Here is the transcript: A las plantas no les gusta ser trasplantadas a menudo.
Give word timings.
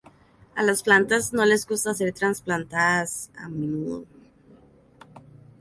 A 0.55 0.63
las 0.63 0.81
plantas 0.81 1.31
no 1.31 1.45
les 1.45 1.67
gusta 1.67 1.93
ser 1.93 2.11
trasplantadas 2.11 3.29
a 3.37 3.47
menudo. 3.49 4.03